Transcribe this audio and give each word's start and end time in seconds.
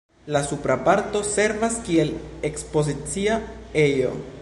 La 0.35 0.39
supra 0.51 0.77
parto 0.87 1.21
servas 1.33 1.77
kiel 1.89 2.11
ekspozicia 2.51 3.41
ejo. 3.89 4.15